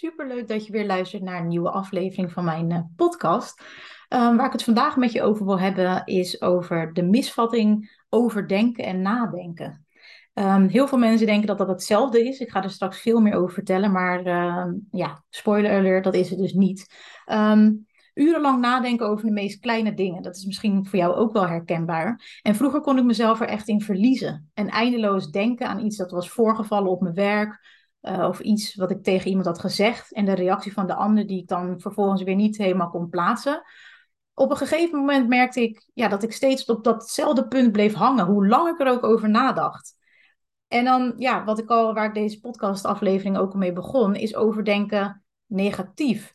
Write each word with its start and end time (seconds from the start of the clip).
Superleuk 0.00 0.48
dat 0.48 0.66
je 0.66 0.72
weer 0.72 0.86
luistert 0.86 1.22
naar 1.22 1.40
een 1.40 1.48
nieuwe 1.48 1.70
aflevering 1.70 2.32
van 2.32 2.44
mijn 2.44 2.70
uh, 2.70 2.78
podcast. 2.96 3.60
Um, 4.08 4.36
waar 4.36 4.46
ik 4.46 4.52
het 4.52 4.64
vandaag 4.64 4.96
met 4.96 5.12
je 5.12 5.22
over 5.22 5.46
wil 5.46 5.60
hebben, 5.60 6.02
is 6.04 6.42
over 6.42 6.92
de 6.92 7.02
misvatting 7.02 7.98
over 8.08 8.48
denken 8.48 8.84
en 8.84 9.02
nadenken. 9.02 9.86
Um, 10.34 10.68
heel 10.68 10.88
veel 10.88 10.98
mensen 10.98 11.26
denken 11.26 11.46
dat 11.46 11.58
dat 11.58 11.68
hetzelfde 11.68 12.28
is. 12.28 12.40
Ik 12.40 12.50
ga 12.50 12.62
er 12.62 12.70
straks 12.70 13.00
veel 13.00 13.20
meer 13.20 13.34
over 13.34 13.54
vertellen, 13.54 13.92
maar 13.92 14.26
uh, 14.26 14.66
ja, 14.90 15.24
spoiler 15.28 15.78
alert, 15.78 16.04
dat 16.04 16.14
is 16.14 16.30
het 16.30 16.38
dus 16.38 16.52
niet. 16.52 16.94
Urenlang 18.14 18.60
nadenken 18.60 19.06
over 19.06 19.24
de 19.24 19.32
meest 19.32 19.60
kleine 19.60 19.94
dingen. 19.94 20.22
Dat 20.22 20.36
is 20.36 20.44
misschien 20.44 20.86
voor 20.86 20.98
jou 20.98 21.14
ook 21.14 21.32
wel 21.32 21.48
herkenbaar. 21.48 22.40
En 22.42 22.54
vroeger 22.54 22.80
kon 22.80 22.98
ik 22.98 23.04
mezelf 23.04 23.40
er 23.40 23.48
echt 23.48 23.68
in 23.68 23.80
verliezen. 23.80 24.50
En 24.54 24.68
eindeloos 24.68 25.30
denken 25.30 25.68
aan 25.68 25.84
iets 25.84 25.96
dat 25.96 26.10
was 26.10 26.30
voorgevallen 26.30 26.90
op 26.90 27.00
mijn 27.00 27.14
werk. 27.14 27.78
Uh, 28.02 28.26
of 28.28 28.40
iets 28.40 28.74
wat 28.74 28.90
ik 28.90 29.02
tegen 29.02 29.28
iemand 29.28 29.46
had 29.46 29.58
gezegd. 29.58 30.12
En 30.12 30.24
de 30.24 30.34
reactie 30.34 30.72
van 30.72 30.86
de 30.86 30.94
ander 30.94 31.26
die 31.26 31.40
ik 31.40 31.48
dan 31.48 31.80
vervolgens 31.80 32.22
weer 32.22 32.34
niet 32.34 32.56
helemaal 32.56 32.90
kon 32.90 33.08
plaatsen. 33.08 33.62
Op 34.34 34.50
een 34.50 34.56
gegeven 34.56 34.98
moment 34.98 35.28
merkte 35.28 35.62
ik 35.62 35.90
ja, 35.94 36.08
dat 36.08 36.22
ik 36.22 36.32
steeds 36.32 36.64
op 36.64 36.84
datzelfde 36.84 37.48
punt 37.48 37.72
bleef 37.72 37.94
hangen. 37.94 38.26
Hoe 38.26 38.46
lang 38.46 38.68
ik 38.68 38.80
er 38.80 38.92
ook 38.92 39.04
over 39.04 39.30
nadacht. 39.30 39.94
En 40.68 40.84
dan, 40.84 41.12
ja, 41.16 41.44
wat 41.44 41.58
ik 41.58 41.68
al, 41.68 41.94
waar 41.94 42.06
ik 42.06 42.14
deze 42.14 42.40
podcastaflevering 42.40 43.36
ook 43.36 43.54
mee 43.54 43.72
begon, 43.72 44.14
is 44.14 44.34
overdenken 44.34 45.24
negatief. 45.46 46.34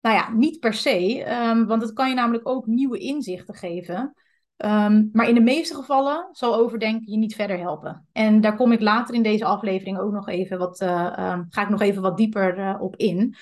Nou 0.00 0.16
ja, 0.16 0.32
niet 0.32 0.60
per 0.60 0.74
se, 0.74 1.24
um, 1.48 1.66
want 1.66 1.82
het 1.82 1.92
kan 1.92 2.08
je 2.08 2.14
namelijk 2.14 2.48
ook 2.48 2.66
nieuwe 2.66 2.98
inzichten 2.98 3.54
geven. 3.54 4.14
Um, 4.56 5.08
maar 5.12 5.28
in 5.28 5.34
de 5.34 5.40
meeste 5.40 5.74
gevallen 5.74 6.28
zal 6.32 6.54
overdenken 6.54 7.12
je 7.12 7.18
niet 7.18 7.34
verder 7.34 7.58
helpen. 7.58 8.06
En 8.12 8.40
daar 8.40 8.56
kom 8.56 8.72
ik 8.72 8.80
later 8.80 9.14
in 9.14 9.22
deze 9.22 9.44
aflevering 9.44 9.98
ook 9.98 10.12
nog 10.12 10.28
even 10.28 10.58
wat, 10.58 10.80
uh, 10.80 11.30
um, 11.32 11.46
ga 11.48 11.62
ik 11.62 11.68
nog 11.68 11.80
even 11.80 12.02
wat 12.02 12.16
dieper 12.16 12.58
uh, 12.58 12.74
op 12.78 12.96
in. 12.96 13.34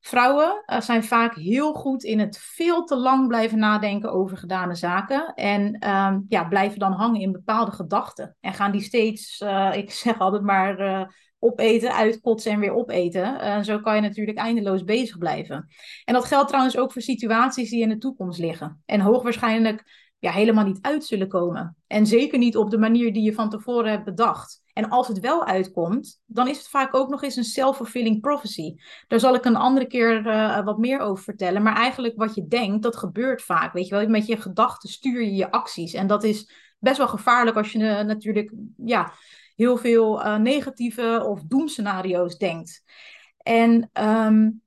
Vrouwen 0.00 0.62
uh, 0.66 0.80
zijn 0.80 1.04
vaak 1.04 1.34
heel 1.34 1.72
goed 1.72 2.02
in 2.02 2.18
het 2.18 2.38
veel 2.38 2.84
te 2.84 2.96
lang 2.96 3.28
blijven 3.28 3.58
nadenken 3.58 4.12
over 4.12 4.36
gedane 4.36 4.74
zaken. 4.74 5.34
En 5.34 5.88
um, 5.88 6.24
ja, 6.28 6.44
blijven 6.44 6.78
dan 6.78 6.92
hangen 6.92 7.20
in 7.20 7.32
bepaalde 7.32 7.70
gedachten. 7.70 8.36
En 8.40 8.54
gaan 8.54 8.72
die 8.72 8.82
steeds, 8.82 9.44
ik 9.72 9.90
zeg 9.90 10.18
altijd 10.18 10.42
maar 10.42 11.08
opeten, 11.38 11.94
uitkotsen 11.94 12.52
en 12.52 12.60
weer 12.60 12.74
opeten. 12.74 13.34
Uh, 13.34 13.60
zo 13.60 13.78
kan 13.78 13.94
je 13.94 14.00
natuurlijk 14.00 14.38
eindeloos 14.38 14.84
bezig 14.84 15.18
blijven. 15.18 15.68
En 16.04 16.14
dat 16.14 16.24
geldt 16.24 16.48
trouwens 16.48 16.76
ook 16.76 16.92
voor 16.92 17.02
situaties 17.02 17.70
die 17.70 17.82
in 17.82 17.88
de 17.88 17.98
toekomst 17.98 18.38
liggen. 18.38 18.82
En 18.86 19.00
hoogwaarschijnlijk 19.00 20.08
ja, 20.20 20.30
helemaal 20.30 20.64
niet 20.64 20.78
uit 20.80 21.04
zullen 21.04 21.28
komen. 21.28 21.76
En 21.86 22.06
zeker 22.06 22.38
niet 22.38 22.56
op 22.56 22.70
de 22.70 22.78
manier 22.78 23.12
die 23.12 23.22
je 23.22 23.34
van 23.34 23.50
tevoren 23.50 23.90
hebt 23.90 24.04
bedacht. 24.04 24.62
En 24.72 24.88
als 24.88 25.08
het 25.08 25.20
wel 25.20 25.44
uitkomt, 25.44 26.20
dan 26.26 26.48
is 26.48 26.58
het 26.58 26.68
vaak 26.68 26.94
ook 26.94 27.08
nog 27.08 27.22
eens 27.22 27.36
een 27.36 27.44
self-fulfilling 27.44 28.20
prophecy. 28.20 28.74
Daar 29.08 29.20
zal 29.20 29.34
ik 29.34 29.44
een 29.44 29.56
andere 29.56 29.86
keer 29.86 30.26
uh, 30.26 30.64
wat 30.64 30.78
meer 30.78 31.00
over 31.00 31.24
vertellen. 31.24 31.62
Maar 31.62 31.76
eigenlijk 31.76 32.16
wat 32.16 32.34
je 32.34 32.46
denkt, 32.46 32.82
dat 32.82 32.96
gebeurt 32.96 33.42
vaak. 33.42 33.72
Weet 33.72 33.88
je 33.88 33.94
wel, 33.94 34.08
met 34.08 34.26
je 34.26 34.36
gedachten 34.36 34.88
stuur 34.88 35.22
je 35.22 35.34
je 35.34 35.50
acties. 35.50 35.94
En 35.94 36.06
dat 36.06 36.24
is 36.24 36.52
best 36.78 36.98
wel 36.98 37.08
gevaarlijk 37.08 37.56
als 37.56 37.72
je 37.72 37.78
uh, 37.78 38.00
natuurlijk 38.00 38.52
ja, 38.76 39.12
heel 39.56 39.76
veel 39.76 40.20
uh, 40.20 40.36
negatieve 40.36 41.24
of 41.28 41.42
doemscenario's 41.42 42.38
denkt. 42.38 42.82
En 43.38 43.90
um, 44.02 44.62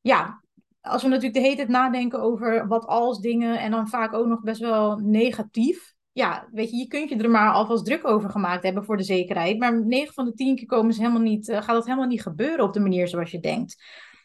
ja, 0.00 0.42
als 0.80 1.02
we 1.02 1.08
natuurlijk 1.08 1.34
de 1.34 1.40
hele 1.40 1.56
tijd 1.56 1.68
nadenken 1.68 2.20
over 2.20 2.66
wat 2.68 2.86
als 2.86 3.20
dingen 3.20 3.58
en 3.58 3.70
dan 3.70 3.88
vaak 3.88 4.12
ook 4.12 4.26
nog 4.26 4.40
best 4.40 4.60
wel 4.60 4.96
negatief. 4.98 5.94
Ja, 6.12 6.48
weet 6.52 6.70
je, 6.70 6.76
je 6.76 6.86
kunt 6.86 7.08
je 7.08 7.16
er 7.16 7.30
maar 7.30 7.52
alvast 7.52 7.84
druk 7.84 8.06
over 8.06 8.30
gemaakt 8.30 8.62
hebben 8.62 8.84
voor 8.84 8.96
de 8.96 9.02
zekerheid. 9.02 9.58
Maar 9.58 9.84
9 9.86 10.14
van 10.14 10.24
de 10.24 10.34
10 10.34 10.56
keer 10.56 10.66
komen 10.66 10.92
ze 10.92 11.00
helemaal 11.00 11.22
niet, 11.22 11.48
uh, 11.48 11.56
gaat 11.56 11.74
dat 11.74 11.84
helemaal 11.84 12.06
niet 12.06 12.22
gebeuren 12.22 12.64
op 12.64 12.72
de 12.72 12.80
manier 12.80 13.08
zoals 13.08 13.30
je 13.30 13.40
denkt. 13.40 13.82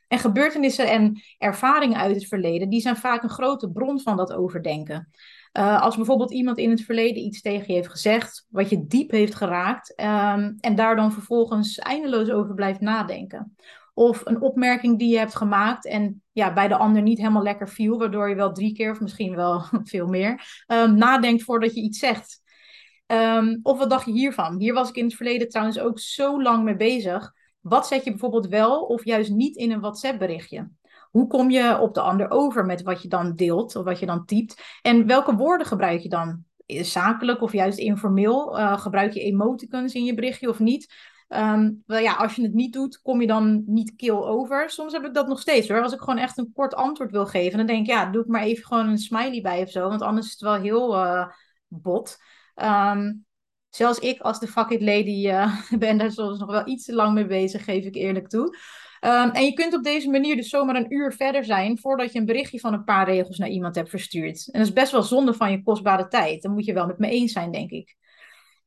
En 0.07 0.19
gebeurtenissen 0.19 0.89
en 0.89 1.21
ervaringen 1.37 1.97
uit 1.97 2.15
het 2.15 2.27
verleden, 2.27 2.69
die 2.69 2.81
zijn 2.81 2.95
vaak 2.95 3.23
een 3.23 3.29
grote 3.29 3.71
bron 3.71 3.99
van 3.99 4.17
dat 4.17 4.33
overdenken. 4.33 5.09
Uh, 5.57 5.81
als 5.81 5.95
bijvoorbeeld 5.95 6.33
iemand 6.33 6.57
in 6.57 6.69
het 6.69 6.81
verleden 6.81 7.23
iets 7.23 7.41
tegen 7.41 7.67
je 7.67 7.73
heeft 7.73 7.89
gezegd, 7.89 8.45
wat 8.49 8.69
je 8.69 8.85
diep 8.87 9.11
heeft 9.11 9.35
geraakt, 9.35 9.93
um, 10.01 10.55
en 10.59 10.75
daar 10.75 10.95
dan 10.95 11.11
vervolgens 11.11 11.77
eindeloos 11.77 12.29
over 12.29 12.55
blijft 12.55 12.79
nadenken. 12.79 13.55
Of 13.97 14.21
een 14.25 14.41
opmerking 14.41 14.99
die 14.99 15.09
je 15.09 15.17
hebt 15.17 15.35
gemaakt 15.35 15.85
en 15.85 16.23
ja, 16.31 16.53
bij 16.53 16.67
de 16.67 16.77
ander 16.77 17.01
niet 17.01 17.17
helemaal 17.17 17.43
lekker 17.43 17.69
viel, 17.69 17.97
waardoor 17.97 18.29
je 18.29 18.35
wel 18.35 18.51
drie 18.51 18.73
keer 18.73 18.91
of 18.91 18.99
misschien 18.99 19.35
wel 19.35 19.63
veel 19.83 20.07
meer 20.07 20.63
um, 20.67 20.95
nadenkt 20.95 21.43
voordat 21.43 21.75
je 21.75 21.81
iets 21.81 21.99
zegt. 21.99 22.43
Um, 23.07 23.59
of 23.63 23.77
wat 23.77 23.89
dacht 23.89 24.05
je 24.05 24.11
hiervan? 24.11 24.59
Hier 24.59 24.73
was 24.73 24.89
ik 24.89 24.95
in 24.95 25.05
het 25.05 25.15
verleden 25.15 25.49
trouwens 25.49 25.79
ook 25.79 25.99
zo 25.99 26.41
lang 26.41 26.63
mee 26.63 26.75
bezig. 26.75 27.33
Wat 27.59 27.87
zet 27.87 28.03
je 28.03 28.09
bijvoorbeeld 28.09 28.47
wel 28.47 28.81
of 28.81 29.05
juist 29.05 29.31
niet 29.31 29.55
in 29.55 29.71
een 29.71 29.79
WhatsApp-berichtje? 29.79 30.69
Hoe 31.11 31.27
kom 31.27 31.49
je 31.49 31.79
op 31.79 31.93
de 31.93 32.01
ander 32.01 32.29
over 32.29 32.65
met 32.65 32.81
wat 32.81 33.01
je 33.01 33.07
dan 33.07 33.35
deelt 33.35 33.75
of 33.75 33.83
wat 33.83 33.99
je 33.99 34.05
dan 34.05 34.25
typt? 34.25 34.61
En 34.81 35.07
welke 35.07 35.35
woorden 35.35 35.67
gebruik 35.67 36.01
je 36.01 36.09
dan? 36.09 36.43
Zakelijk 36.65 37.41
of 37.41 37.51
juist 37.51 37.77
informeel? 37.77 38.59
Uh, 38.59 38.79
gebruik 38.79 39.13
je 39.13 39.21
emoticons 39.21 39.93
in 39.93 40.03
je 40.03 40.13
berichtje 40.13 40.49
of 40.49 40.59
niet? 40.59 40.93
Um, 41.29 41.83
wel 41.85 41.99
ja, 41.99 42.13
als 42.13 42.35
je 42.35 42.41
het 42.41 42.53
niet 42.53 42.73
doet, 42.73 43.01
kom 43.01 43.21
je 43.21 43.27
dan 43.27 43.63
niet 43.65 43.95
kil 43.95 44.27
over. 44.27 44.69
Soms 44.69 44.93
heb 44.93 45.05
ik 45.05 45.13
dat 45.13 45.27
nog 45.27 45.39
steeds 45.39 45.67
hoor. 45.67 45.81
Als 45.81 45.93
ik 45.93 45.99
gewoon 45.99 46.17
echt 46.17 46.37
een 46.37 46.51
kort 46.53 46.75
antwoord 46.75 47.11
wil 47.11 47.25
geven, 47.25 47.57
dan 47.57 47.67
denk 47.67 47.79
ik, 47.79 47.91
ja, 47.91 48.05
doe 48.05 48.21
ik 48.21 48.27
maar 48.27 48.41
even 48.41 48.65
gewoon 48.65 48.87
een 48.87 48.97
smiley 48.97 49.41
bij 49.41 49.61
of 49.61 49.69
zo. 49.69 49.87
Want 49.87 50.01
anders 50.01 50.25
is 50.25 50.31
het 50.31 50.41
wel 50.41 50.53
heel 50.53 50.95
uh, 50.95 51.27
bot. 51.67 52.17
Um, 52.55 53.25
zelfs 53.69 53.99
ik 53.99 54.21
als 54.21 54.39
de 54.39 54.47
fuck 54.47 54.69
it 54.69 54.81
lady 54.81 55.27
uh, 55.27 55.61
ben 55.79 55.97
daar 55.97 56.11
soms 56.11 56.39
nog 56.39 56.51
wel 56.51 56.67
iets 56.67 56.85
te 56.85 56.93
lang 56.93 57.13
mee 57.13 57.25
bezig, 57.25 57.63
geef 57.63 57.85
ik 57.85 57.95
eerlijk 57.95 58.27
toe. 58.27 58.57
Um, 59.01 59.29
en 59.29 59.45
je 59.45 59.53
kunt 59.53 59.73
op 59.73 59.83
deze 59.83 60.09
manier 60.09 60.35
dus 60.35 60.49
zomaar 60.49 60.75
een 60.75 60.93
uur 60.93 61.13
verder 61.13 61.43
zijn 61.43 61.79
voordat 61.79 62.13
je 62.13 62.19
een 62.19 62.25
berichtje 62.25 62.59
van 62.59 62.73
een 62.73 62.83
paar 62.83 63.05
regels 63.05 63.37
naar 63.37 63.49
iemand 63.49 63.75
hebt 63.75 63.89
verstuurd. 63.89 64.47
En 64.51 64.59
dat 64.59 64.67
is 64.67 64.73
best 64.73 64.91
wel 64.91 65.03
zonde 65.03 65.33
van 65.33 65.51
je 65.51 65.63
kostbare 65.63 66.07
tijd. 66.07 66.41
Dan 66.41 66.53
moet 66.53 66.65
je 66.65 66.73
wel 66.73 66.87
met 66.87 66.97
me 66.97 67.09
eens 67.09 67.31
zijn, 67.31 67.51
denk 67.51 67.69
ik. 67.71 67.95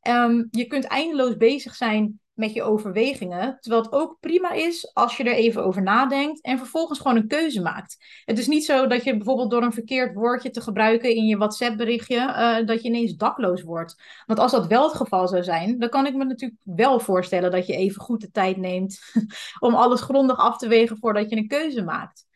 Um, 0.08 0.48
je 0.50 0.66
kunt 0.66 0.84
eindeloos 0.84 1.36
bezig 1.36 1.74
zijn 1.74 2.20
met 2.38 2.52
je 2.52 2.62
overwegingen. 2.62 3.58
Terwijl 3.60 3.82
het 3.82 3.92
ook 3.92 4.16
prima 4.20 4.52
is 4.52 4.94
als 4.94 5.16
je 5.16 5.24
er 5.24 5.32
even 5.32 5.64
over 5.64 5.82
nadenkt 5.82 6.40
en 6.40 6.58
vervolgens 6.58 6.98
gewoon 6.98 7.16
een 7.16 7.26
keuze 7.26 7.62
maakt. 7.62 7.96
Het 8.24 8.38
is 8.38 8.46
niet 8.46 8.64
zo 8.64 8.86
dat 8.86 9.04
je 9.04 9.16
bijvoorbeeld 9.16 9.50
door 9.50 9.62
een 9.62 9.72
verkeerd 9.72 10.14
woordje 10.14 10.50
te 10.50 10.60
gebruiken 10.60 11.14
in 11.14 11.24
je 11.24 11.36
WhatsApp-berichtje, 11.36 12.16
uh, 12.16 12.66
dat 12.66 12.82
je 12.82 12.88
ineens 12.88 13.16
dakloos 13.16 13.62
wordt. 13.62 14.02
Want 14.26 14.38
als 14.38 14.52
dat 14.52 14.66
wel 14.66 14.82
het 14.82 14.96
geval 14.96 15.28
zou 15.28 15.42
zijn, 15.42 15.78
dan 15.78 15.88
kan 15.88 16.06
ik 16.06 16.14
me 16.14 16.24
natuurlijk 16.24 16.60
wel 16.64 17.00
voorstellen 17.00 17.50
dat 17.50 17.66
je 17.66 17.76
even 17.76 18.00
goed 18.00 18.20
de 18.20 18.30
tijd 18.30 18.56
neemt 18.56 18.98
om 19.66 19.74
alles 19.74 20.00
grondig 20.00 20.38
af 20.38 20.58
te 20.58 20.68
wegen 20.68 20.98
voordat 20.98 21.30
je 21.30 21.36
een 21.36 21.48
keuze 21.48 21.82
maakt. 21.82 22.26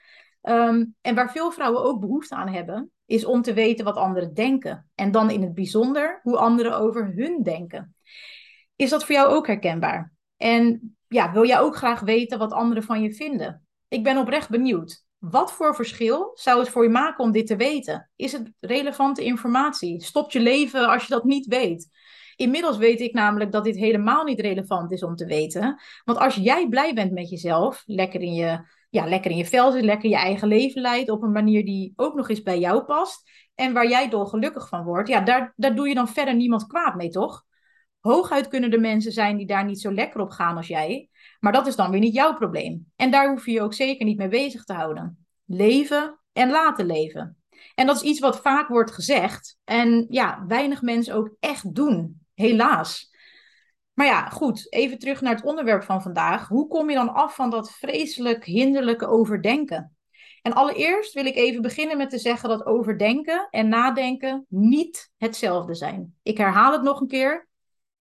Um, 0.42 0.94
en 1.00 1.14
waar 1.14 1.32
veel 1.32 1.50
vrouwen 1.50 1.82
ook 1.82 2.00
behoefte 2.00 2.34
aan 2.34 2.48
hebben, 2.48 2.90
is 3.06 3.24
om 3.24 3.42
te 3.42 3.52
weten 3.52 3.84
wat 3.84 3.96
anderen 3.96 4.34
denken. 4.34 4.90
En 4.94 5.10
dan 5.10 5.30
in 5.30 5.42
het 5.42 5.54
bijzonder 5.54 6.20
hoe 6.22 6.36
anderen 6.36 6.78
over 6.78 7.12
hun 7.14 7.42
denken. 7.42 7.94
Is 8.82 8.90
dat 8.90 9.04
voor 9.04 9.14
jou 9.14 9.32
ook 9.32 9.46
herkenbaar? 9.46 10.12
En 10.36 10.96
ja, 11.08 11.32
wil 11.32 11.46
jij 11.46 11.60
ook 11.60 11.76
graag 11.76 12.00
weten 12.00 12.38
wat 12.38 12.52
anderen 12.52 12.82
van 12.82 13.02
je 13.02 13.14
vinden? 13.14 13.66
Ik 13.88 14.02
ben 14.02 14.16
oprecht 14.16 14.48
benieuwd. 14.48 15.04
Wat 15.18 15.52
voor 15.52 15.74
verschil 15.74 16.30
zou 16.34 16.58
het 16.58 16.68
voor 16.68 16.82
je 16.82 16.88
maken 16.88 17.24
om 17.24 17.32
dit 17.32 17.46
te 17.46 17.56
weten? 17.56 18.10
Is 18.16 18.32
het 18.32 18.52
relevante 18.60 19.24
informatie? 19.24 20.04
Stopt 20.04 20.32
je 20.32 20.40
leven 20.40 20.88
als 20.88 21.02
je 21.02 21.08
dat 21.08 21.24
niet 21.24 21.46
weet? 21.46 21.88
Inmiddels 22.36 22.76
weet 22.76 23.00
ik 23.00 23.12
namelijk 23.12 23.52
dat 23.52 23.64
dit 23.64 23.76
helemaal 23.76 24.24
niet 24.24 24.40
relevant 24.40 24.92
is 24.92 25.02
om 25.02 25.16
te 25.16 25.26
weten. 25.26 25.80
Want 26.04 26.18
als 26.18 26.34
jij 26.34 26.68
blij 26.68 26.94
bent 26.94 27.12
met 27.12 27.30
jezelf, 27.30 27.82
lekker 27.86 28.20
in 28.20 28.34
je, 28.34 28.66
ja, 28.90 29.08
lekker 29.08 29.30
in 29.30 29.36
je 29.36 29.46
vel 29.46 29.72
zit, 29.72 29.84
lekker 29.84 30.08
je 30.08 30.16
eigen 30.16 30.48
leven 30.48 30.80
leidt 30.80 31.10
op 31.10 31.22
een 31.22 31.32
manier 31.32 31.64
die 31.64 31.92
ook 31.96 32.14
nog 32.14 32.28
eens 32.28 32.42
bij 32.42 32.58
jou 32.58 32.84
past 32.84 33.30
en 33.54 33.72
waar 33.72 33.88
jij 33.88 34.08
gelukkig 34.10 34.68
van 34.68 34.84
wordt, 34.84 35.08
ja, 35.08 35.20
daar, 35.20 35.52
daar 35.56 35.74
doe 35.74 35.88
je 35.88 35.94
dan 35.94 36.08
verder 36.08 36.34
niemand 36.34 36.66
kwaad 36.66 36.94
mee, 36.94 37.08
toch? 37.08 37.44
Hooguit 38.02 38.48
kunnen 38.48 38.72
er 38.72 38.80
mensen 38.80 39.12
zijn 39.12 39.36
die 39.36 39.46
daar 39.46 39.64
niet 39.64 39.80
zo 39.80 39.92
lekker 39.92 40.20
op 40.20 40.30
gaan 40.30 40.56
als 40.56 40.66
jij. 40.66 41.08
Maar 41.40 41.52
dat 41.52 41.66
is 41.66 41.76
dan 41.76 41.90
weer 41.90 42.00
niet 42.00 42.14
jouw 42.14 42.34
probleem. 42.34 42.92
En 42.96 43.10
daar 43.10 43.30
hoef 43.30 43.46
je 43.46 43.52
je 43.52 43.62
ook 43.62 43.74
zeker 43.74 44.04
niet 44.04 44.18
mee 44.18 44.28
bezig 44.28 44.64
te 44.64 44.72
houden. 44.72 45.26
Leven 45.44 46.20
en 46.32 46.50
laten 46.50 46.86
leven. 46.86 47.36
En 47.74 47.86
dat 47.86 47.96
is 47.96 48.02
iets 48.02 48.20
wat 48.20 48.40
vaak 48.40 48.68
wordt 48.68 48.90
gezegd. 48.90 49.58
En 49.64 50.06
ja, 50.08 50.44
weinig 50.48 50.82
mensen 50.82 51.14
ook 51.14 51.36
echt 51.40 51.74
doen. 51.74 52.20
Helaas. 52.34 53.10
Maar 53.92 54.06
ja, 54.06 54.28
goed, 54.28 54.72
even 54.72 54.98
terug 54.98 55.20
naar 55.20 55.34
het 55.34 55.44
onderwerp 55.44 55.82
van 55.82 56.02
vandaag. 56.02 56.48
Hoe 56.48 56.68
kom 56.68 56.88
je 56.90 56.96
dan 56.96 57.14
af 57.14 57.34
van 57.34 57.50
dat 57.50 57.72
vreselijk 57.72 58.44
hinderlijke 58.44 59.06
overdenken? 59.06 59.96
En 60.42 60.52
allereerst 60.52 61.12
wil 61.12 61.26
ik 61.26 61.36
even 61.36 61.62
beginnen 61.62 61.96
met 61.96 62.10
te 62.10 62.18
zeggen 62.18 62.48
dat 62.48 62.66
overdenken 62.66 63.48
en 63.50 63.68
nadenken 63.68 64.46
niet 64.48 65.12
hetzelfde 65.16 65.74
zijn. 65.74 66.14
Ik 66.22 66.38
herhaal 66.38 66.72
het 66.72 66.82
nog 66.82 67.00
een 67.00 67.06
keer 67.06 67.48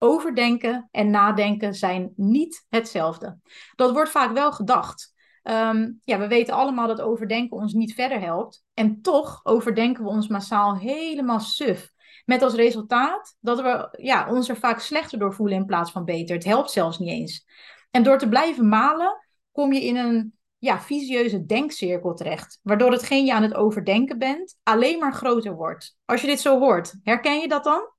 overdenken 0.05 0.89
en 0.91 1.11
nadenken 1.11 1.75
zijn 1.75 2.13
niet 2.17 2.67
hetzelfde. 2.69 3.39
Dat 3.75 3.93
wordt 3.93 4.11
vaak 4.11 4.33
wel 4.33 4.53
gedacht. 4.53 5.13
Um, 5.43 6.01
ja, 6.05 6.19
we 6.19 6.29
weten 6.29 6.55
allemaal 6.55 6.87
dat 6.87 7.01
overdenken 7.01 7.57
ons 7.57 7.73
niet 7.73 7.95
verder 7.95 8.21
helpt. 8.21 8.65
En 8.75 9.03
toch 9.03 9.41
overdenken 9.43 10.05
we 10.05 10.11
ons 10.11 10.29
massaal 10.29 10.77
helemaal 10.77 11.41
suf. 11.41 11.93
Met 12.25 12.43
als 12.43 12.55
resultaat 12.55 13.37
dat 13.41 13.61
we 13.61 13.99
ja, 14.03 14.31
ons 14.31 14.49
er 14.49 14.57
vaak 14.57 14.81
slechter 14.81 15.19
door 15.19 15.35
voelen 15.35 15.57
in 15.57 15.67
plaats 15.67 15.91
van 15.91 16.05
beter. 16.05 16.35
Het 16.35 16.45
helpt 16.45 16.71
zelfs 16.71 16.99
niet 16.99 17.09
eens. 17.09 17.47
En 17.91 18.03
door 18.03 18.19
te 18.19 18.29
blijven 18.29 18.69
malen, 18.69 19.25
kom 19.53 19.73
je 19.73 19.85
in 19.85 19.97
een 19.97 20.35
ja, 20.59 20.81
visieuze 20.81 21.45
denkcirkel 21.45 22.15
terecht. 22.15 22.59
Waardoor 22.63 22.93
hetgeen 22.93 23.25
je 23.25 23.35
aan 23.35 23.43
het 23.43 23.55
overdenken 23.55 24.19
bent 24.19 24.57
alleen 24.63 24.99
maar 24.99 25.15
groter 25.15 25.55
wordt. 25.55 25.97
Als 26.05 26.21
je 26.21 26.27
dit 26.27 26.41
zo 26.41 26.59
hoort, 26.59 26.95
herken 27.03 27.41
je 27.41 27.49
dat 27.49 27.65
dan? 27.65 27.94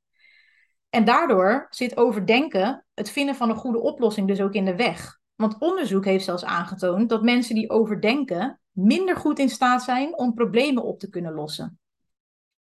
En 0.96 1.06
daardoor 1.06 1.68
zit 1.70 1.98
overdenken, 1.98 2.86
het 2.94 3.10
vinden 3.10 3.36
van 3.36 3.50
een 3.50 3.56
goede 3.56 3.80
oplossing, 3.80 4.28
dus 4.28 4.42
ook 4.42 4.54
in 4.54 4.66
de 4.66 4.76
weg. 4.76 5.20
Want 5.36 5.60
onderzoek 5.60 6.06
heeft 6.06 6.26
zelfs 6.26 6.44
aangetoond 6.44 7.10
dat 7.10 7.24
mensen 7.24 7.56
die 7.56 7.70
overdenken 7.70 8.60
minder 8.72 9.16
goed 9.16 9.40
in 9.40 9.50
staat 9.50 9.84
zijn 9.84 10.18
om 10.18 10.34
problemen 10.34 10.84
op 10.84 11.00
te 11.00 11.10
kunnen 11.10 11.34
lossen. 11.34 11.80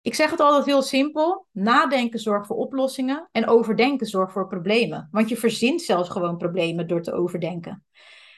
Ik 0.00 0.14
zeg 0.14 0.30
het 0.30 0.40
altijd 0.40 0.64
heel 0.64 0.82
simpel: 0.82 1.46
nadenken 1.50 2.18
zorgt 2.18 2.46
voor 2.46 2.56
oplossingen 2.56 3.28
en 3.32 3.46
overdenken 3.46 4.06
zorgt 4.06 4.32
voor 4.32 4.46
problemen. 4.46 5.08
Want 5.10 5.28
je 5.28 5.36
verzint 5.36 5.82
zelfs 5.82 6.08
gewoon 6.08 6.36
problemen 6.36 6.86
door 6.86 7.02
te 7.02 7.12
overdenken. 7.12 7.84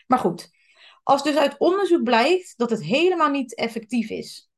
Maar 0.06 0.18
goed, 0.18 0.50
als 1.02 1.22
dus 1.22 1.36
uit 1.36 1.58
onderzoek 1.58 2.02
blijkt 2.02 2.54
dat 2.56 2.70
het 2.70 2.82
helemaal 2.82 3.30
niet 3.30 3.54
effectief 3.54 4.10
is, 4.10 4.50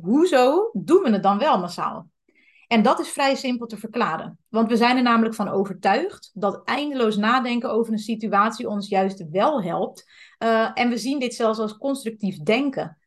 hoezo 0.00 0.70
doen 0.72 1.02
we 1.02 1.10
het 1.10 1.22
dan 1.22 1.38
wel 1.38 1.58
massaal? 1.58 2.08
En 2.68 2.82
dat 2.82 3.00
is 3.00 3.08
vrij 3.08 3.34
simpel 3.34 3.66
te 3.66 3.76
verklaren. 3.76 4.38
Want 4.48 4.68
we 4.68 4.76
zijn 4.76 4.96
er 4.96 5.02
namelijk 5.02 5.34
van 5.34 5.48
overtuigd 5.48 6.30
dat 6.34 6.64
eindeloos 6.64 7.16
nadenken 7.16 7.70
over 7.70 7.92
een 7.92 7.98
situatie 7.98 8.68
ons 8.68 8.88
juist 8.88 9.28
wel 9.30 9.62
helpt. 9.62 10.10
Uh, 10.38 10.70
en 10.74 10.88
we 10.88 10.96
zien 10.96 11.18
dit 11.18 11.34
zelfs 11.34 11.58
als 11.58 11.76
constructief 11.76 12.38
denken. 12.38 12.98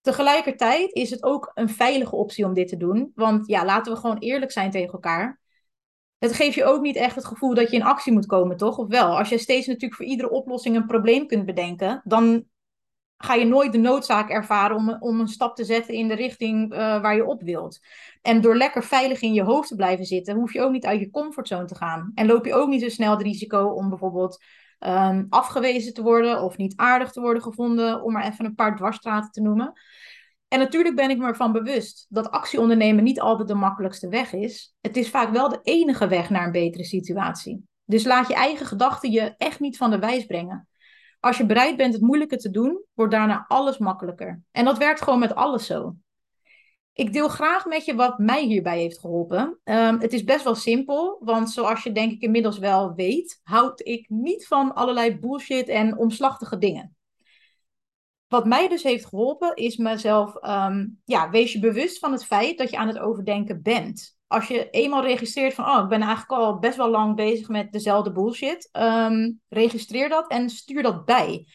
Tegelijkertijd 0.00 0.92
is 0.92 1.10
het 1.10 1.22
ook 1.22 1.50
een 1.54 1.68
veilige 1.68 2.16
optie 2.16 2.44
om 2.44 2.54
dit 2.54 2.68
te 2.68 2.76
doen. 2.76 3.12
Want 3.14 3.46
ja, 3.46 3.64
laten 3.64 3.92
we 3.92 3.98
gewoon 3.98 4.18
eerlijk 4.18 4.52
zijn 4.52 4.70
tegen 4.70 4.92
elkaar. 4.92 5.40
Het 6.18 6.32
geeft 6.32 6.54
je 6.54 6.64
ook 6.64 6.82
niet 6.82 6.96
echt 6.96 7.14
het 7.14 7.24
gevoel 7.24 7.54
dat 7.54 7.70
je 7.70 7.76
in 7.76 7.82
actie 7.82 8.12
moet 8.12 8.26
komen, 8.26 8.56
toch? 8.56 8.78
Of 8.78 8.88
wel? 8.88 9.18
Als 9.18 9.28
je 9.28 9.38
steeds 9.38 9.66
natuurlijk 9.66 9.94
voor 9.94 10.06
iedere 10.10 10.30
oplossing 10.30 10.76
een 10.76 10.86
probleem 10.86 11.26
kunt 11.26 11.46
bedenken, 11.46 12.00
dan 12.04 12.44
ga 13.16 13.34
je 13.34 13.44
nooit 13.44 13.72
de 13.72 13.78
noodzaak 13.78 14.30
ervaren 14.30 14.76
om, 14.76 14.96
om 15.00 15.20
een 15.20 15.28
stap 15.28 15.56
te 15.56 15.64
zetten 15.64 15.94
in 15.94 16.08
de 16.08 16.14
richting 16.14 16.72
uh, 16.72 16.78
waar 16.78 17.16
je 17.16 17.26
op 17.26 17.42
wilt. 17.42 17.80
En 18.22 18.40
door 18.40 18.56
lekker 18.56 18.84
veilig 18.84 19.20
in 19.20 19.32
je 19.32 19.42
hoofd 19.42 19.68
te 19.68 19.76
blijven 19.76 20.04
zitten, 20.04 20.34
hoef 20.34 20.52
je 20.52 20.62
ook 20.62 20.72
niet 20.72 20.86
uit 20.86 21.00
je 21.00 21.10
comfortzone 21.10 21.64
te 21.64 21.74
gaan. 21.74 22.12
En 22.14 22.26
loop 22.26 22.44
je 22.44 22.54
ook 22.54 22.68
niet 22.68 22.82
zo 22.82 22.88
snel 22.88 23.10
het 23.10 23.22
risico 23.22 23.66
om 23.66 23.88
bijvoorbeeld 23.88 24.44
um, 24.78 25.26
afgewezen 25.28 25.94
te 25.94 26.02
worden 26.02 26.42
of 26.42 26.56
niet 26.56 26.76
aardig 26.76 27.10
te 27.10 27.20
worden 27.20 27.42
gevonden, 27.42 28.02
om 28.02 28.12
maar 28.12 28.26
even 28.26 28.44
een 28.44 28.54
paar 28.54 28.76
dwarsstraten 28.76 29.30
te 29.30 29.40
noemen. 29.40 29.72
En 30.48 30.58
natuurlijk 30.58 30.96
ben 30.96 31.10
ik 31.10 31.18
me 31.18 31.26
ervan 31.26 31.52
bewust 31.52 32.06
dat 32.08 32.30
actie 32.30 32.60
ondernemen 32.60 33.04
niet 33.04 33.20
altijd 33.20 33.48
de 33.48 33.54
makkelijkste 33.54 34.08
weg 34.08 34.32
is. 34.32 34.74
Het 34.80 34.96
is 34.96 35.10
vaak 35.10 35.30
wel 35.32 35.48
de 35.48 35.60
enige 35.62 36.08
weg 36.08 36.30
naar 36.30 36.44
een 36.44 36.52
betere 36.52 36.84
situatie. 36.84 37.64
Dus 37.84 38.04
laat 38.04 38.28
je 38.28 38.34
eigen 38.34 38.66
gedachten 38.66 39.10
je 39.10 39.34
echt 39.36 39.60
niet 39.60 39.76
van 39.76 39.90
de 39.90 39.98
wijs 39.98 40.24
brengen. 40.24 40.68
Als 41.24 41.36
je 41.36 41.46
bereid 41.46 41.76
bent 41.76 41.92
het 41.92 42.02
moeilijke 42.02 42.36
te 42.36 42.50
doen, 42.50 42.84
wordt 42.94 43.12
daarna 43.12 43.44
alles 43.48 43.78
makkelijker. 43.78 44.42
En 44.50 44.64
dat 44.64 44.78
werkt 44.78 45.02
gewoon 45.02 45.18
met 45.18 45.34
alles 45.34 45.66
zo. 45.66 45.94
Ik 46.92 47.12
deel 47.12 47.28
graag 47.28 47.66
met 47.66 47.84
je 47.84 47.94
wat 47.94 48.18
mij 48.18 48.44
hierbij 48.44 48.78
heeft 48.78 48.98
geholpen. 48.98 49.58
Um, 49.64 50.00
het 50.00 50.12
is 50.12 50.24
best 50.24 50.44
wel 50.44 50.54
simpel, 50.54 51.16
want 51.20 51.50
zoals 51.50 51.82
je 51.82 51.92
denk 51.92 52.12
ik 52.12 52.20
inmiddels 52.20 52.58
wel 52.58 52.94
weet, 52.94 53.40
houd 53.42 53.80
ik 53.86 54.08
niet 54.08 54.46
van 54.46 54.74
allerlei 54.74 55.18
bullshit 55.18 55.68
en 55.68 55.98
omslachtige 55.98 56.58
dingen. 56.58 56.96
Wat 58.28 58.46
mij 58.46 58.68
dus 58.68 58.82
heeft 58.82 59.06
geholpen, 59.06 59.54
is 59.54 59.76
mezelf, 59.76 60.44
um, 60.46 61.00
ja, 61.04 61.30
wees 61.30 61.52
je 61.52 61.58
bewust 61.58 61.98
van 61.98 62.12
het 62.12 62.24
feit 62.24 62.58
dat 62.58 62.70
je 62.70 62.76
aan 62.76 62.88
het 62.88 62.98
overdenken 62.98 63.62
bent. 63.62 64.16
Als 64.34 64.48
je 64.48 64.70
eenmaal 64.70 65.02
registreert 65.02 65.54
van, 65.54 65.64
oh, 65.64 65.82
ik 65.82 65.88
ben 65.88 66.00
eigenlijk 66.00 66.32
al 66.40 66.58
best 66.58 66.76
wel 66.76 66.90
lang 66.90 67.16
bezig 67.16 67.48
met 67.48 67.72
dezelfde 67.72 68.12
bullshit, 68.12 68.68
um, 68.72 69.40
registreer 69.48 70.08
dat 70.08 70.30
en 70.30 70.50
stuur 70.50 70.82
dat 70.82 71.04
bij. 71.04 71.46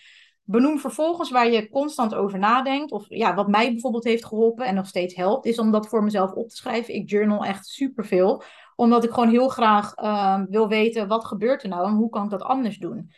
Benoem 0.43 0.79
vervolgens 0.79 1.31
waar 1.31 1.51
je 1.51 1.69
constant 1.69 2.15
over 2.15 2.39
nadenkt. 2.39 2.91
Of 2.91 3.05
ja, 3.07 3.35
wat 3.35 3.47
mij 3.47 3.71
bijvoorbeeld 3.71 4.03
heeft 4.03 4.25
geholpen 4.25 4.65
en 4.65 4.75
nog 4.75 4.87
steeds 4.87 5.15
helpt, 5.15 5.45
is 5.45 5.59
om 5.59 5.71
dat 5.71 5.87
voor 5.87 6.03
mezelf 6.03 6.31
op 6.31 6.49
te 6.49 6.55
schrijven. 6.55 6.93
Ik 6.93 7.09
journal 7.09 7.45
echt 7.45 7.67
superveel, 7.67 8.43
omdat 8.75 9.03
ik 9.03 9.11
gewoon 9.11 9.29
heel 9.29 9.49
graag 9.49 9.97
uh, 9.97 10.41
wil 10.49 10.67
weten 10.67 11.07
wat 11.07 11.25
gebeurt 11.25 11.63
er 11.63 11.69
nou 11.69 11.87
en 11.87 11.93
hoe 11.93 12.09
kan 12.09 12.23
ik 12.23 12.29
dat 12.29 12.41
anders 12.41 12.77
doen. 12.77 13.11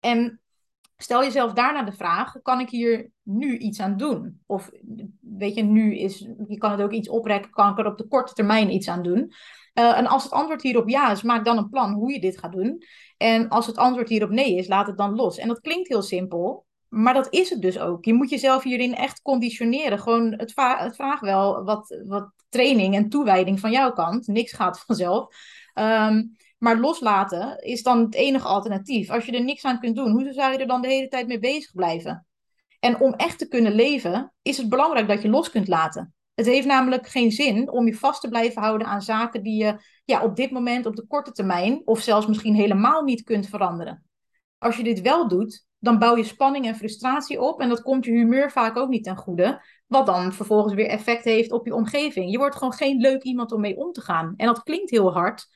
En 0.00 0.41
stel 1.02 1.22
jezelf 1.22 1.52
daarna 1.52 1.82
de 1.82 1.92
vraag: 1.92 2.34
kan 2.42 2.60
ik 2.60 2.70
hier 2.70 3.10
nu 3.22 3.58
iets 3.58 3.80
aan 3.80 3.96
doen? 3.96 4.40
Of 4.46 4.70
weet 5.20 5.54
je, 5.54 5.62
nu 5.62 5.96
is, 5.96 6.28
je 6.48 6.58
kan 6.58 6.70
het 6.70 6.82
ook 6.82 6.92
iets 6.92 7.08
oprekken, 7.08 7.50
kan 7.50 7.70
ik 7.70 7.78
er 7.78 7.86
op 7.86 7.98
de 7.98 8.08
korte 8.08 8.32
termijn 8.32 8.70
iets 8.70 8.88
aan 8.88 9.02
doen? 9.02 9.32
Uh, 9.74 9.98
en 9.98 10.06
als 10.06 10.22
het 10.22 10.32
antwoord 10.32 10.62
hierop 10.62 10.88
ja 10.88 11.10
is, 11.10 11.22
maak 11.22 11.44
dan 11.44 11.58
een 11.58 11.68
plan 11.68 11.92
hoe 11.92 12.12
je 12.12 12.20
dit 12.20 12.38
gaat 12.38 12.52
doen. 12.52 12.82
En 13.16 13.48
als 13.48 13.66
het 13.66 13.76
antwoord 13.76 14.08
hierop 14.08 14.30
nee 14.30 14.56
is, 14.56 14.68
laat 14.68 14.86
het 14.86 14.96
dan 14.96 15.14
los. 15.14 15.38
En 15.38 15.48
dat 15.48 15.60
klinkt 15.60 15.88
heel 15.88 16.02
simpel, 16.02 16.66
maar 16.88 17.14
dat 17.14 17.32
is 17.32 17.50
het 17.50 17.62
dus 17.62 17.78
ook. 17.78 18.04
Je 18.04 18.14
moet 18.14 18.30
jezelf 18.30 18.62
hierin 18.62 18.94
echt 18.94 19.22
conditioneren. 19.22 19.98
Gewoon, 19.98 20.32
het, 20.32 20.52
het 20.56 20.96
vraagt 20.96 21.20
wel 21.20 21.64
wat, 21.64 22.00
wat 22.06 22.30
training 22.48 22.94
en 22.94 23.08
toewijding 23.08 23.60
van 23.60 23.70
jouw 23.70 23.92
kant. 23.92 24.26
Niks 24.26 24.52
gaat 24.52 24.80
vanzelf. 24.86 25.34
Um, 25.74 26.36
maar 26.62 26.78
loslaten 26.78 27.58
is 27.58 27.82
dan 27.82 27.98
het 27.98 28.14
enige 28.14 28.46
alternatief. 28.46 29.10
Als 29.10 29.24
je 29.24 29.32
er 29.32 29.44
niks 29.44 29.64
aan 29.64 29.80
kunt 29.80 29.96
doen, 29.96 30.10
hoe 30.10 30.32
zou 30.32 30.52
je 30.52 30.58
er 30.58 30.66
dan 30.66 30.82
de 30.82 30.88
hele 30.88 31.08
tijd 31.08 31.26
mee 31.26 31.38
bezig 31.38 31.72
blijven? 31.72 32.26
En 32.80 33.00
om 33.00 33.12
echt 33.12 33.38
te 33.38 33.48
kunnen 33.48 33.72
leven, 33.72 34.32
is 34.42 34.56
het 34.56 34.68
belangrijk 34.68 35.08
dat 35.08 35.22
je 35.22 35.28
los 35.28 35.50
kunt 35.50 35.68
laten. 35.68 36.14
Het 36.34 36.46
heeft 36.46 36.66
namelijk 36.66 37.06
geen 37.06 37.32
zin 37.32 37.70
om 37.70 37.86
je 37.86 37.94
vast 37.94 38.20
te 38.20 38.28
blijven 38.28 38.62
houden 38.62 38.86
aan 38.86 39.02
zaken 39.02 39.42
die 39.42 39.64
je 39.64 39.76
ja, 40.04 40.22
op 40.22 40.36
dit 40.36 40.50
moment 40.50 40.86
op 40.86 40.96
de 40.96 41.06
korte 41.06 41.32
termijn 41.32 41.82
of 41.84 42.00
zelfs 42.00 42.26
misschien 42.26 42.54
helemaal 42.54 43.02
niet 43.02 43.22
kunt 43.22 43.48
veranderen. 43.48 44.04
Als 44.58 44.76
je 44.76 44.82
dit 44.82 45.00
wel 45.00 45.28
doet, 45.28 45.66
dan 45.78 45.98
bouw 45.98 46.16
je 46.16 46.24
spanning 46.24 46.66
en 46.66 46.76
frustratie 46.76 47.40
op 47.40 47.60
en 47.60 47.68
dat 47.68 47.82
komt 47.82 48.04
je 48.04 48.10
humeur 48.10 48.50
vaak 48.50 48.76
ook 48.76 48.88
niet 48.88 49.04
ten 49.04 49.16
goede, 49.16 49.64
wat 49.86 50.06
dan 50.06 50.32
vervolgens 50.32 50.74
weer 50.74 50.88
effect 50.88 51.24
heeft 51.24 51.52
op 51.52 51.66
je 51.66 51.74
omgeving. 51.74 52.30
Je 52.30 52.38
wordt 52.38 52.56
gewoon 52.56 52.72
geen 52.72 53.00
leuk 53.00 53.22
iemand 53.22 53.52
om 53.52 53.60
mee 53.60 53.76
om 53.76 53.92
te 53.92 54.00
gaan. 54.00 54.34
En 54.36 54.46
dat 54.46 54.62
klinkt 54.62 54.90
heel 54.90 55.12
hard, 55.12 55.46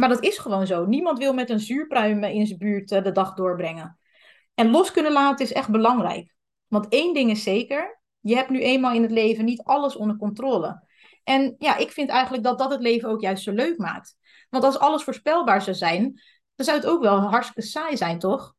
maar 0.00 0.08
dat 0.08 0.24
is 0.24 0.38
gewoon 0.38 0.66
zo. 0.66 0.86
Niemand 0.86 1.18
wil 1.18 1.32
met 1.32 1.50
een 1.50 1.60
zuurpruim 1.60 2.24
in 2.24 2.46
zijn 2.46 2.58
buurt 2.58 2.92
eh, 2.92 3.02
de 3.02 3.12
dag 3.12 3.34
doorbrengen. 3.34 3.98
En 4.54 4.70
los 4.70 4.90
kunnen 4.90 5.12
laten 5.12 5.44
is 5.44 5.52
echt 5.52 5.70
belangrijk. 5.70 6.34
Want 6.66 6.88
één 6.88 7.14
ding 7.14 7.30
is 7.30 7.42
zeker, 7.42 8.00
je 8.20 8.34
hebt 8.34 8.50
nu 8.50 8.60
eenmaal 8.62 8.94
in 8.94 9.02
het 9.02 9.10
leven 9.10 9.44
niet 9.44 9.62
alles 9.62 9.96
onder 9.96 10.16
controle. 10.16 10.82
En 11.24 11.54
ja, 11.58 11.76
ik 11.76 11.90
vind 11.90 12.08
eigenlijk 12.08 12.44
dat 12.44 12.58
dat 12.58 12.70
het 12.70 12.80
leven 12.80 13.08
ook 13.08 13.20
juist 13.20 13.42
zo 13.42 13.52
leuk 13.52 13.78
maakt. 13.78 14.16
Want 14.50 14.64
als 14.64 14.78
alles 14.78 15.02
voorspelbaar 15.02 15.62
zou 15.62 15.76
zijn, 15.76 16.02
dan 16.54 16.66
zou 16.66 16.78
het 16.78 16.86
ook 16.86 17.02
wel 17.02 17.20
hartstikke 17.20 17.68
saai 17.68 17.96
zijn, 17.96 18.18
toch? 18.18 18.54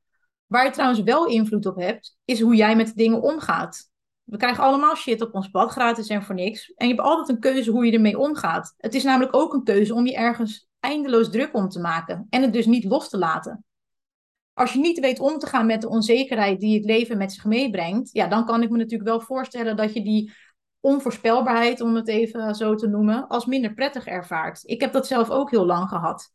Waar 0.46 0.66
je 0.66 0.72
trouwens 0.72 1.02
wel 1.02 1.26
invloed 1.26 1.66
op 1.66 1.76
hebt, 1.76 2.18
is 2.26 2.42
hoe 2.42 2.56
jij 2.56 2.76
met 2.76 2.96
dingen 2.96 3.22
omgaat. 3.22 3.90
We 4.24 4.38
krijgen 4.38 4.64
allemaal 4.64 4.96
shit 4.96 5.22
op 5.22 5.34
ons 5.34 5.50
pad, 5.50 5.72
gratis 5.72 6.08
en 6.08 6.24
voor 6.24 6.36
niks. 6.36 6.74
En 6.76 6.88
je 6.88 6.94
hebt 6.94 7.08
altijd 7.08 7.30
een 7.30 7.40
keuze 7.40 7.72
hoe 7.72 7.86
je 7.86 7.92
ermee 7.92 8.18
omgaat. 8.18 8.74
Het 8.78 8.94
is 8.94 9.04
namelijk 9.04 9.36
ook 9.36 9.54
een 9.54 9.64
keuze 9.64 9.94
om 9.94 10.06
je 10.06 10.16
ergens 10.16 10.70
eindeloos 10.82 11.30
druk 11.30 11.54
om 11.54 11.70
te 11.70 11.80
maken 11.80 12.28
en 12.30 12.42
het 12.42 12.54
dus 12.54 12.66
niet 12.66 12.84
los 12.84 13.10
te 13.10 13.18
laten 13.18 13.66
als 14.54 14.74
je 14.74 14.80
niet 14.80 15.00
weet 15.00 15.20
om 15.20 15.38
te 15.38 15.48
gaan 15.48 15.66
met 15.66 15.82
de 15.82 15.90
onzekerheid 15.90 16.60
die 16.60 16.76
het 16.76 16.86
leven 16.86 17.18
met 17.18 17.34
zich 17.34 17.46
meebrengt, 17.46 18.10
ja, 18.12 18.28
dan 18.28 18.46
kan 18.46 18.62
ik 18.62 18.70
me 18.70 18.78
natuurlijk 18.78 19.10
wel 19.10 19.22
voorstellen 19.22 19.76
dat 19.76 19.94
je 19.94 20.04
die 20.04 20.34
onvoorspelbaarheid, 20.80 21.82
om 21.82 21.96
het 21.96 22.08
even 22.08 22.56
zo 22.56 22.76
te 22.76 22.88
noemen, 22.88 23.28
als 23.28 23.46
minder 23.46 23.74
prettig 23.74 24.06
ervaart. 24.06 24.62
Ik 24.64 24.82
heb 24.82 24.94
dat 24.94 25.08
zelf 25.08 25.30
ook 25.30 25.52
heel 25.52 25.66
lang 25.66 25.90
gehad. 25.90 26.32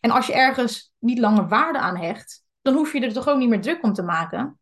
En 0.00 0.10
als 0.10 0.26
je 0.26 0.32
ergens 0.32 0.92
niet 0.98 1.18
langer 1.18 1.48
waarde 1.48 1.78
aan 1.78 1.96
hecht, 1.96 2.44
dan 2.62 2.74
hoef 2.74 2.92
je 2.92 3.00
er 3.00 3.12
toch 3.12 3.28
ook 3.28 3.38
niet 3.38 3.48
meer 3.48 3.60
druk 3.60 3.82
om 3.82 3.92
te 3.92 4.02
maken. 4.02 4.58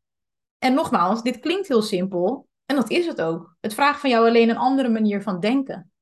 En 0.59 0.75
nogmaals, 0.75 1.23
dit 1.23 1.41
klinkt 1.41 1.69
heel 1.69 1.83
simpel, 1.83 2.49
en 2.67 2.77
dat 2.77 2.91
is 2.91 3.07
het 3.07 3.21
ook. 3.21 3.57
Het 3.61 3.75
vraagt 3.75 4.01
van 4.01 4.11
jou 4.11 4.29
alleen 4.29 4.49
een 4.49 4.57
andere 4.57 4.89
manier 4.89 5.23
van 5.23 5.41
denken. 5.41 5.93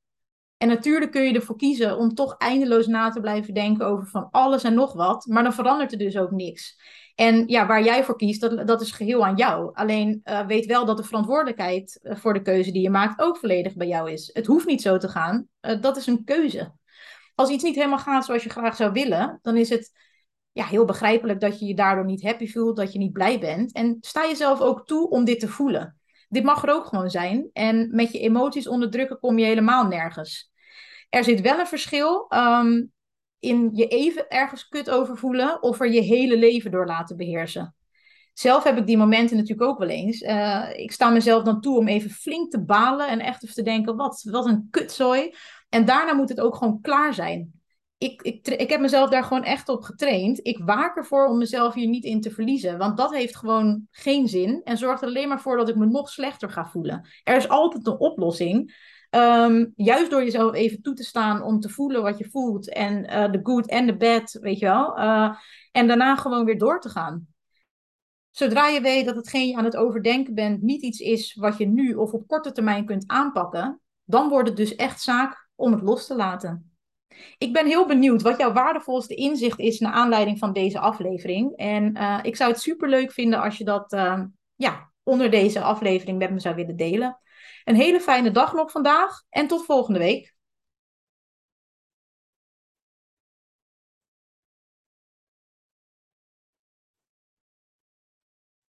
En 0.57 0.69
natuurlijk 0.69 1.13
kun 1.13 1.23
je 1.23 1.35
ervoor 1.35 1.57
kiezen 1.57 1.97
om 1.99 2.15
toch 2.15 2.37
eindeloos 2.37 2.87
na 2.87 3.11
te 3.11 3.21
blijven 3.21 3.55
denken 3.55 3.87
over 3.87 4.07
van 4.07 4.29
alles 4.31 4.63
en 4.63 4.75
nog 4.75 4.93
wat. 4.93 5.27
Maar 5.27 5.43
dan 5.43 5.53
verandert 5.55 5.93
er 5.93 5.99
dus 5.99 6.17
ook 6.17 6.31
niks. 6.31 6.79
En 7.15 7.49
ja, 7.49 7.67
waar 7.67 7.83
jij 7.83 8.05
voor 8.05 8.17
kiest, 8.17 8.41
dat, 8.41 8.67
dat 8.67 8.81
is 8.81 8.93
geheel 8.93 9.27
aan 9.27 9.37
jou. 9.37 9.71
Alleen 9.75 10.21
uh, 10.25 10.47
weet 10.47 10.67
wel 10.67 10.85
dat 10.85 10.97
de 10.97 11.05
verantwoordelijkheid 11.05 11.99
eh, 12.03 12.17
voor 12.17 12.33
de 12.33 12.43
keuze 12.43 12.73
die 12.73 12.83
je 12.83 12.91
maakt 12.91 13.21
ook 13.21 13.37
volledig 13.37 13.75
bij 13.75 13.87
jou 13.87 14.11
is. 14.11 14.31
Het 14.33 14.47
hoeft 14.47 14.67
niet 14.67 14.83
zo 14.83 14.99
te 14.99 15.09
gaan. 15.09 15.49
Uh, 15.61 15.81
dat 15.81 15.97
is 15.97 16.07
een 16.07 16.25
keuze. 16.25 16.73
Als 17.35 17.51
iets 17.51 17.65
niet 17.65 17.75
helemaal 17.75 17.99
gaat 17.99 18.25
zoals 18.25 18.43
je 18.43 18.51
graag 18.51 18.77
zou 18.77 18.93
willen, 18.93 19.39
dan 19.43 19.57
is 19.57 19.69
het 19.69 19.93
ja, 20.53 20.65
heel 20.65 20.85
begrijpelijk 20.85 21.41
dat 21.41 21.59
je 21.59 21.67
je 21.67 21.75
daardoor 21.75 22.05
niet 22.05 22.23
happy 22.23 22.51
voelt, 22.51 22.77
dat 22.77 22.93
je 22.93 22.99
niet 22.99 23.13
blij 23.13 23.39
bent. 23.39 23.73
En 23.73 23.97
sta 24.01 24.27
jezelf 24.27 24.61
ook 24.61 24.87
toe 24.87 25.11
om 25.11 25.25
dit 25.25 25.41
te 25.41 25.49
voelen 25.49 25.97
dit 26.29 26.45
mag 26.45 26.63
er 26.63 26.73
ook 26.73 26.87
gewoon 26.87 27.11
zijn. 27.11 27.51
En 27.53 27.89
met 27.95 28.13
je 28.13 28.19
emoties 28.19 28.69
onderdrukken 28.69 29.19
kom 29.19 29.39
je 29.39 29.45
helemaal 29.45 29.87
nergens. 29.87 30.51
Er 31.09 31.25
zit 31.25 31.41
wel 31.41 31.59
een 31.59 31.67
verschil 31.67 32.27
um, 32.35 32.93
in 33.39 33.71
je 33.73 33.87
even 33.87 34.29
ergens 34.29 34.69
kut 34.69 34.91
over 34.91 35.17
voelen 35.17 35.63
of 35.63 35.81
er 35.81 35.93
je 35.93 36.01
hele 36.01 36.39
leven 36.39 36.71
door 36.71 36.87
laten 36.87 37.17
beheersen. 37.17 37.75
Zelf 38.33 38.65
heb 38.65 38.77
ik 38.77 38.87
die 38.87 38.97
momenten 38.97 39.37
natuurlijk 39.37 39.69
ook 39.71 39.79
wel 39.79 39.89
eens. 39.89 40.23
Uh, 40.23 40.71
ik 40.75 40.93
sta 40.93 41.09
mezelf 41.09 41.43
dan 41.43 41.61
toe 41.61 41.79
om 41.79 41.89
even 41.89 42.11
flink 42.11 42.51
te 42.51 42.65
balen 42.65 43.09
en 43.09 43.21
echt 43.21 43.43
even 43.43 43.55
te 43.55 43.63
denken, 43.63 43.97
wat, 43.97 44.27
wat 44.31 44.47
een 44.47 44.69
kutzooi. 44.71 45.35
En 45.69 45.85
daarna 45.85 46.13
moet 46.13 46.29
het 46.29 46.41
ook 46.41 46.57
gewoon 46.57 46.81
klaar 46.81 47.15
zijn. 47.15 47.56
Ik, 47.99 48.23
ik, 48.23 48.49
ik 48.49 48.71
heb 48.71 48.81
mezelf 48.81 49.11
daar 49.11 49.25
gewoon 49.25 49.45
echt 49.45 49.69
op 49.69 49.83
getraind. 49.83 50.47
Ik 50.47 50.59
waak 50.59 50.97
ervoor 50.97 51.27
om 51.27 51.39
mezelf 51.39 51.75
hier 51.75 51.89
niet 51.89 52.05
in 52.05 52.21
te 52.21 52.31
verliezen. 52.31 52.79
Want 52.79 52.97
dat 52.97 53.15
heeft 53.15 53.37
gewoon 53.37 53.87
geen 53.91 54.29
zin. 54.29 54.61
En 54.65 54.79
zorgt 54.79 55.03
er 55.03 55.09
alleen 55.09 55.29
maar 55.29 55.41
voor 55.41 55.57
dat 55.57 55.69
ik 55.69 55.77
me 55.77 55.87
nog 55.87 56.09
slechter 56.09 56.51
ga 56.51 56.67
voelen. 56.67 57.09
Er 57.25 57.37
is 57.37 57.49
altijd 57.49 57.87
een 57.87 57.99
oplossing. 57.99 58.85
Ehm, 59.11 59.67
juist 59.77 60.11
door 60.11 60.25
jezelf 60.25 60.55
even 60.55 60.83
toe 60.83 60.95
te 60.95 61.05
staan 61.05 61.43
om 61.43 61.61
te 61.61 61.69
voelen 61.69 62.03
wat 62.03 62.19
je 62.19 62.31
voelt. 62.31 62.73
En 62.73 63.03
de 63.33 63.41
good 63.43 63.67
en 63.67 63.87
de 63.87 63.97
bad, 63.97 64.39
weet 64.41 64.59
je 64.59 64.67
wel. 64.67 64.99
Uh, 64.99 65.37
en 65.73 65.87
daarna 65.87 66.17
gewoon 66.17 66.45
weer 66.45 66.59
door 66.59 66.81
te 66.81 66.89
gaan. 66.89 67.27
Zodra 68.31 68.69
je 68.69 68.81
weet 68.81 69.07
dat 69.07 69.17
hetgeen 69.17 69.49
je 69.49 69.57
aan 69.57 69.65
het 69.65 69.77
overdenken 69.77 70.35
bent 70.35 70.63
niet 70.63 70.83
iets 70.83 71.01
is 71.01 71.35
wat 71.35 71.59
je 71.59 71.67
nu 71.67 71.95
of 71.95 72.13
op 72.13 72.27
korte 72.27 72.53
termijn 72.53 72.87
kunt 72.87 73.05
aanpakken, 73.07 73.81
dan 74.05 74.29
wordt 74.29 74.49
het 74.49 74.57
dus 74.57 74.75
echt 74.75 75.03
zaak 75.03 75.49
om 75.55 75.73
het 75.73 75.83
los 75.83 76.07
te 76.07 76.15
laten. 76.15 76.76
Ik 77.39 77.53
ben 77.53 77.67
heel 77.67 77.87
benieuwd 77.87 78.23
wat 78.23 78.39
jouw 78.39 78.53
waardevolste 78.53 79.15
inzicht 79.15 79.59
is 79.59 79.79
naar 79.79 79.93
aanleiding 79.93 80.39
van 80.39 80.53
deze 80.53 80.79
aflevering. 80.79 81.57
En 81.57 81.97
uh, 81.97 82.19
ik 82.23 82.37
zou 82.37 82.51
het 82.51 82.61
super 82.61 82.89
leuk 82.89 83.13
vinden 83.13 83.41
als 83.41 83.59
je 83.59 83.65
dat 83.65 83.93
uh, 83.93 84.23
ja, 84.55 84.91
onder 85.03 85.31
deze 85.31 85.61
aflevering 85.61 86.19
met 86.19 86.31
me 86.31 86.41
zou 86.41 86.55
willen 86.55 86.77
delen. 86.77 87.21
Een 87.65 87.77
hele 87.77 88.01
fijne 88.01 88.31
dag 88.31 88.53
nog 88.53 88.71
vandaag 88.71 89.23
en 89.31 89.47
tot 89.47 89.65
volgende 89.65 89.99
week. 89.99 90.36